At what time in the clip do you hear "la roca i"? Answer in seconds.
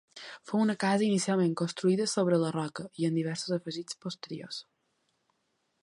2.45-3.07